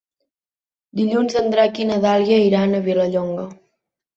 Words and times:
Dilluns 0.99 1.35
en 1.43 1.53
Drac 1.55 1.77
i 1.83 1.87
na 1.91 1.99
Dàlia 2.09 2.41
iran 2.49 2.73
a 2.73 2.83
Vilallonga. 2.89 3.45